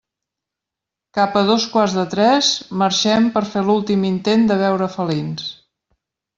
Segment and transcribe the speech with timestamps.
[1.17, 2.49] Cap a dos quarts de tres,
[2.83, 5.49] marxem per fer l'últim intent de veure felins.